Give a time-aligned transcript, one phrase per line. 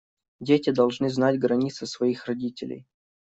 [0.39, 2.87] Дети должны знать границы своих родителей.